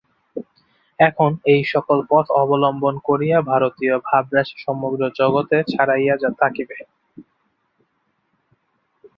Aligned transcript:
এখন 0.99 1.31
এই-সকল 1.53 1.97
পথ 2.09 2.25
অবলম্বন 2.41 2.95
করিয়া 3.07 3.37
ভারতীয় 3.51 3.95
ভাবরাশি 4.07 4.57
সমগ্র 4.65 5.01
জগতে 5.19 5.57
ছড়াইতে 5.71 6.29
থাকিবে। 6.41 6.77